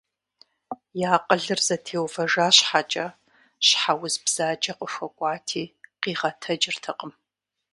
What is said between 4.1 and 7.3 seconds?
бзаджэ къыхуэкӏуати къигъэтэджыртэкъым.